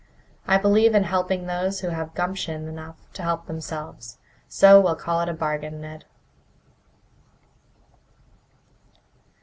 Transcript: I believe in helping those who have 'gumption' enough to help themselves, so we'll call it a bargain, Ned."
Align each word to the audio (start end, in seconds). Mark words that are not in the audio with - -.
I 0.47 0.57
believe 0.57 0.95
in 0.95 1.03
helping 1.03 1.45
those 1.45 1.81
who 1.81 1.89
have 1.89 2.15
'gumption' 2.15 2.67
enough 2.67 2.95
to 3.13 3.21
help 3.21 3.45
themselves, 3.45 4.17
so 4.47 4.81
we'll 4.81 4.95
call 4.95 5.21
it 5.21 5.29
a 5.29 5.33
bargain, 5.35 5.79
Ned." 5.79 6.05